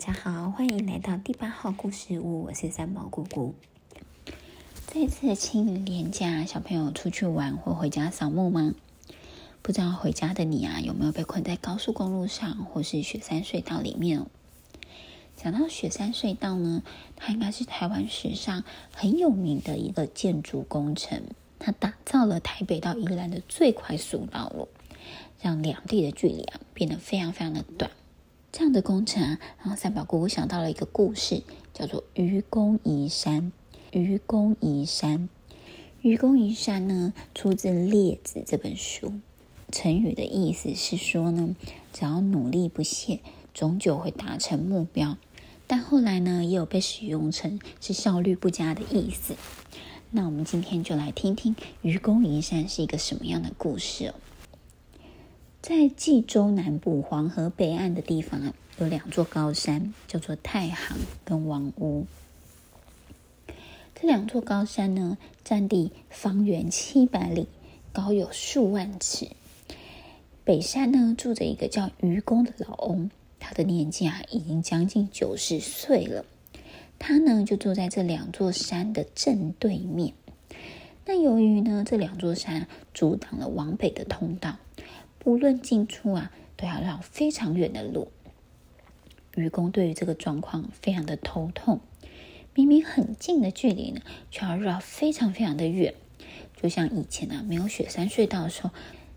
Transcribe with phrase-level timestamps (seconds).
[0.00, 3.54] 大家好，欢迎来到第八号故事屋，我是三毛姑姑。
[4.86, 8.74] 这次清明连假，小朋友出去玩或回家扫墓吗？
[9.60, 14.28] 不知道回家的你啊，有没有被困在高速公路上或是雪山隧道里面哦？
[15.36, 16.82] 讲到雪山隧道呢，
[17.14, 18.64] 它应该是台湾史上
[18.94, 21.24] 很有名的一个建筑工程，
[21.58, 24.68] 它打造了台北到宜兰的最快速道路，
[25.42, 27.90] 让两地的距离啊变得非常非常的短。
[28.52, 33.52] 这样的工程啊，然后三宝姑姑想到了一个故事，叫做“愚公移山”。
[33.92, 35.28] 愚公移山，
[36.02, 39.14] 愚公移山呢，出自《列子》这本书。
[39.72, 41.54] 成语的意思是说呢，
[41.92, 43.20] 只要努力不懈，
[43.54, 45.16] 终究会达成目标。
[45.66, 49.36] 但后来呢，也有被使用成是效率不佳的意思。
[50.10, 54.14] 那我们今天就来听听“愚公移山”是一个什么样的故事哦。
[55.62, 62.06] 在冀州南部黄河北岸的地方啊，有两座高山，叫做太行跟王屋。
[63.94, 67.46] 这两座高山呢，占地方圆七百里，
[67.92, 69.28] 高有数万尺。
[70.44, 76.24] 北山呢，住着一个叫愚公的老翁，他的年纪啊，已经将近九十岁了。
[76.98, 80.14] 他呢，就住在这两座山的正对面。
[81.04, 84.56] 那由于呢，这两座山阻挡了往北的通道。
[85.20, 88.10] 不论进出啊，都要绕非常远的路。
[89.36, 91.80] 愚公对于这个状况非常的头痛，
[92.54, 95.94] 明明很近的距离呢，却要绕非常非常的远。
[96.60, 98.70] 就像以前啊，没有雪山隧道的时候，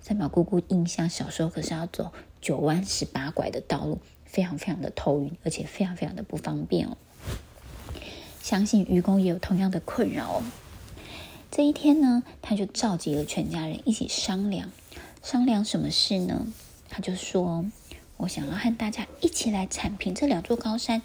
[0.00, 6.96] 三宝姑姑印象小时候可是要走九弯十八拐的道路，非常非常的头晕，而且非常非常的不方便哦。
[8.40, 10.42] 相信愚公也有同样的困扰哦。
[11.50, 14.70] 这一天呢，他就召集了全家人一起商量。
[15.22, 16.46] 商量什么事呢？
[16.88, 17.66] 他就说
[18.16, 21.02] ：“我想要和大家一起来铲平这两座高山，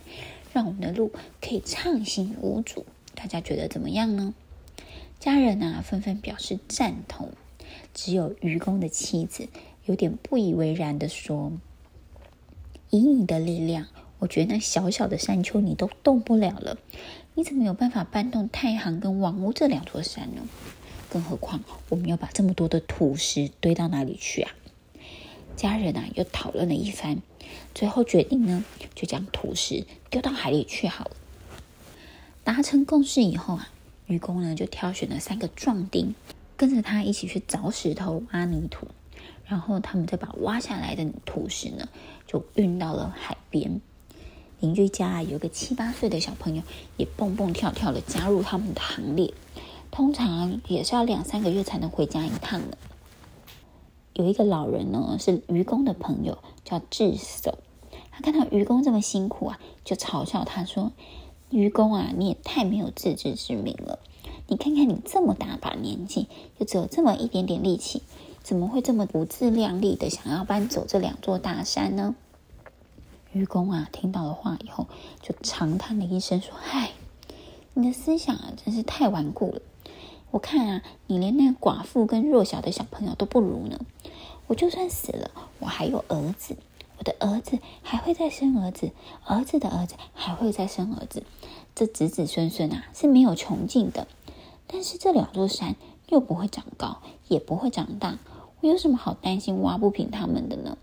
[0.53, 1.11] 让我们的路
[1.41, 2.85] 可以畅行无阻。
[3.15, 4.33] 大家觉得怎么样呢？”
[5.19, 7.31] 家人啊，纷纷表示赞同。
[7.93, 9.47] 只有愚公的妻子
[9.85, 11.51] 有点不以为然地说
[12.89, 13.87] ：“以你的力量，
[14.19, 16.77] 我觉得小小的山丘你都动不了了，
[17.35, 20.43] 你怎么有办法搬动太行跟王屋这两座山呢？”
[21.13, 24.51] 更何况，我们要把这么多的土石堆到哪里去啊？
[25.55, 27.21] 家人啊，又讨论了一番，
[27.75, 28.65] 最后决定呢，
[28.95, 31.11] 就将土石丢到海里去好了。
[32.43, 33.69] 达成共识以后啊，
[34.07, 36.15] 愚公呢就挑选了三个壮丁，
[36.57, 38.87] 跟着他一起去凿石头、挖泥土，
[39.45, 41.87] 然后他们再把挖下来的土石呢，
[42.25, 43.79] 就运到了海边。
[44.61, 46.63] 邻居家，有个七八岁的小朋友，
[46.97, 49.31] 也蹦蹦跳跳的加入他们的行列。
[49.93, 52.79] 通常也是要两三个月才能回家一趟的。
[54.13, 57.53] 有一个老人呢，是愚公的朋友，叫智叟。
[58.11, 60.91] 他看到愚公这么辛苦啊，就嘲笑他说
[61.51, 63.99] ：“愚公啊，你也太没有自知之明了！
[64.47, 66.27] 你看看你这么大把年纪，
[66.57, 68.01] 又只有这么一点点力气，
[68.41, 72.15] 怎么会这么不自量力的想要搬走这两座大山呢？”
[73.31, 74.87] 愚公啊，听到了话以后，
[75.21, 76.93] 就长叹了一声说：“嗨，
[77.75, 79.61] 你的思想啊，真是太顽固了。”
[80.33, 83.79] 我看啊，你连那寡妇跟弱小的小朋友都不如呢。
[84.47, 85.29] 我就算死了，
[85.59, 86.57] 我还有儿子，
[86.97, 88.89] 我的儿子还会再生儿子，
[89.25, 91.21] 儿子的儿子还会再生儿子，
[91.75, 94.07] 这子子孙孙啊是没有穷尽的。
[94.65, 95.75] 但是这两座山
[96.07, 98.17] 又不会长高，也不会长大，
[98.61, 100.79] 我有什么好担心挖不平他们的呢？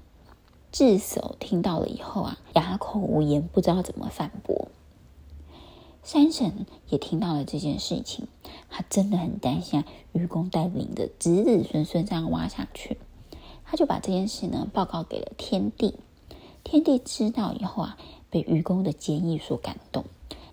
[0.70, 4.68] 智叟听到了以后啊，哑口无言，不知道怎么反驳。
[6.04, 8.28] 山神也听到了这件事情，
[8.80, 12.96] 他真的很担心，愚公带领的子子孙孙这样挖下去，
[13.66, 15.96] 他就把这件事呢报告给了天帝。
[16.64, 17.98] 天帝知道以后啊，
[18.30, 20.06] 被愚公的坚毅所感动，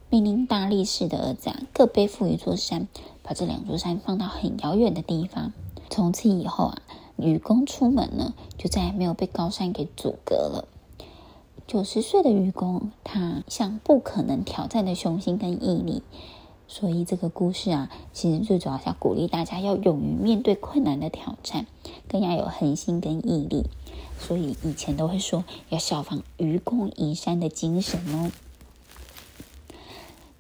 [0.10, 2.90] 命令大力士的儿子啊各背负一座山，
[3.24, 5.54] 把这两座山放到很遥远的地方。
[5.90, 6.82] 从此以后啊，
[7.16, 10.68] 愚公出门呢就再也没有被高山给阻隔了。
[11.66, 16.04] 九十岁的愚公，他像不可能挑战的雄心跟毅力，
[16.68, 21.66] 所以这个故事啊，其实最主要是要鼓励大家要勇于面对困难的挑战，
[22.08, 23.66] 更要有恒心跟毅力。
[24.20, 28.32] 所以以前都会说要效仿愚公移山的精神哦。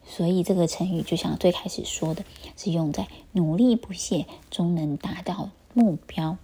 [0.05, 2.25] 所以这个成语就像最开始说的，
[2.57, 6.37] 是用在努力不懈，终能达到目标。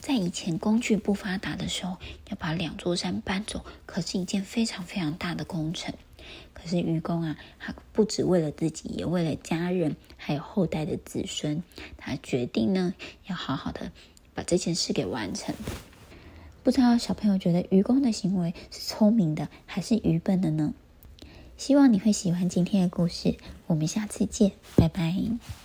[0.00, 1.96] 在以前工具不发达的时候，
[2.28, 5.94] 要把两座山搬走，可是一件非常非常大的工程。
[6.52, 11.62] 可是愚公啊，他不只为了自己，也为了家人，还有后代的子孙，
[11.96, 12.94] 他决定呢，
[13.26, 13.92] 要好好的
[14.34, 15.54] 把这件事给完成。
[16.62, 20.74] 不知道小朋友觉得愚公的行为是聪明的还是愚笨的呢？
[21.56, 23.36] 希望你会喜欢今天的故事，
[23.66, 25.61] 我们下次见，拜拜。